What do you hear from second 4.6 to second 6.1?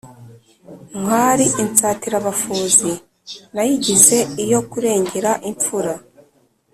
kurengera imfura.